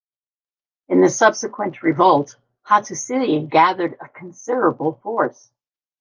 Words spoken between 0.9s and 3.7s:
the subsequent revolt, Hatusilli